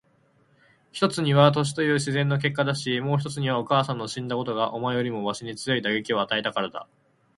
[0.91, 6.87] 一つには年という自然の結果だし、もう一つにはお母さんの死んだことがお前よりもわしに強い打撃を与えたからだ。